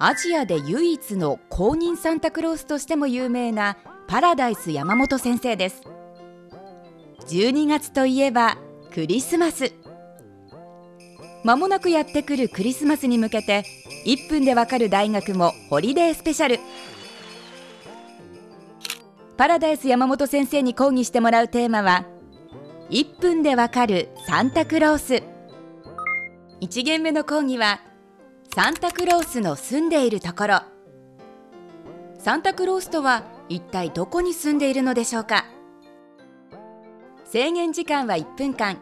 [0.00, 3.76] アジアで唯一の公認サンタクロースとしても有名な
[4.06, 5.82] パラダイス山本先生です。
[7.26, 8.58] 12月といえば
[8.92, 9.72] クリスマス。
[11.42, 13.64] まもなくやってくるクリスマスに向けて
[14.06, 16.60] 1分でわかる大学もホリデースペシャル。
[19.36, 22.06] パラダイス山本先生に講義してもらうテーマは
[22.90, 25.24] 1分でわかるサンタクロース。
[26.60, 27.80] 1限目の講義は
[28.54, 30.60] サンタクロースの住んでいるところ。
[32.18, 35.44] サンタクロースとは一体どこに住んでいるのでしょうか？
[37.24, 38.78] 制限時間は1分間。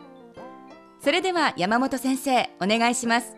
[1.03, 3.37] それでは山本先生お願いします。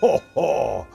[0.00, 0.86] ほほほ。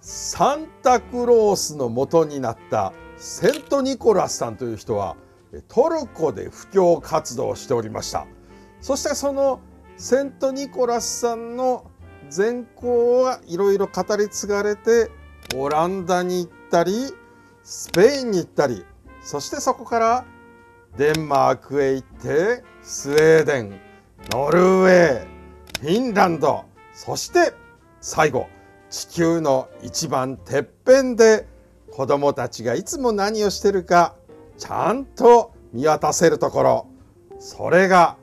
[0.00, 5.16] サンタクロースの元になったセントニコラスさんという人は
[5.66, 8.26] トルコで布教活動をしておりました。
[8.80, 9.60] そしてその
[9.96, 11.90] セントニコラスさんの
[12.30, 15.10] 善行はいろいろ語り継がれて
[15.54, 17.12] オランダに行ったり
[17.62, 18.84] スペインに行ったり
[19.22, 20.24] そしてそこから
[20.96, 23.80] デンマークへ行ってスウェーデン
[24.30, 25.26] ノルウェー
[25.80, 27.52] フィンランドそして
[28.00, 28.48] 最後
[28.90, 31.46] 地球の一番てっぺんで
[31.90, 34.14] 子どもたちがいつも何をしてるか
[34.58, 36.86] ちゃんと見渡せるところ。
[37.38, 38.16] それが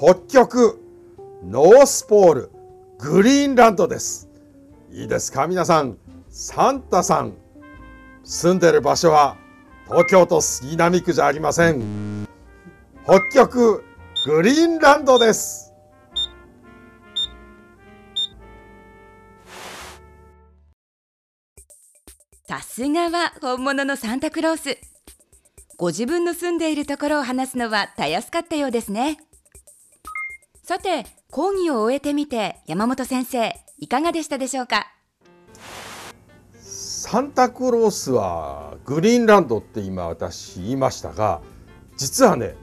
[0.00, 0.80] 北極
[1.44, 2.50] ノースポール。
[2.98, 4.28] グリーンランドです。
[4.90, 5.46] いいですか？
[5.46, 5.96] 皆さん。
[6.28, 7.34] サンタさん。
[8.24, 9.36] 住んでる場所は
[9.86, 12.26] 東京都杉並区じゃありません。
[13.04, 13.84] 北極
[14.26, 15.72] グリーンランドです。
[22.48, 24.76] さすがは本物のサンタクロース。
[25.76, 29.18] ご自分の住んでいるところを話すのはたやすかったようですね。
[30.68, 34.86] さて講義を終えてみて山本先生いかがでしたでしょうか？
[36.60, 41.40] サンタクロースはグリーンランドって今私言いましたが
[41.96, 42.54] 実はね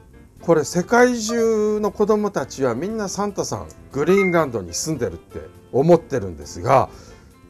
[0.44, 5.40] これ世界中の子どもたちはみんなサンタさんグリーンランドに住んでるって
[5.72, 6.90] 思ってるんですが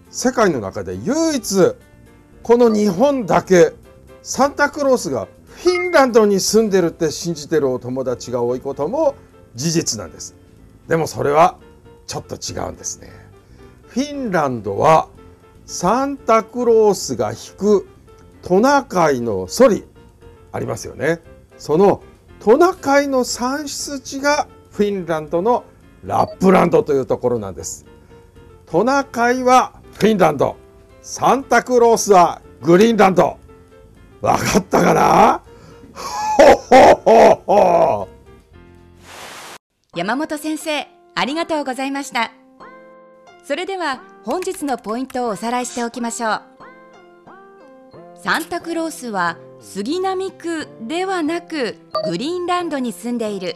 [0.10, 1.74] 世界の中で唯一
[2.44, 3.74] この日本だけ
[4.24, 9.16] サンタクロースがフィンランドに住んでるって信じてるお友達が多いことも
[9.54, 10.34] 事実なんです。
[10.88, 11.58] でもそれは
[12.08, 13.10] ちょっと違うんですね。
[13.88, 15.08] フィンランドは
[15.66, 17.88] サンタクロースが引く
[18.44, 19.86] トナカイのソリ
[20.52, 21.22] ありますよね。
[21.58, 22.04] その
[22.40, 25.64] トナカイの産出地がフィンランドの
[26.04, 27.86] ラップランドというところなんです。
[28.68, 30.56] トナカイはフィンランド。
[31.02, 33.38] サンタクロースはグリーンランド。
[34.22, 35.42] わかったかな？
[35.94, 38.08] ほほほほ
[39.96, 40.86] 山本先生
[41.16, 42.34] ありがとうございました。
[43.46, 46.42] それでは本日のポイントをおさらいしておきましょう。
[48.16, 51.78] サンタクロースは杉並区ではなく
[52.10, 53.56] グリーンランドに住んでいる。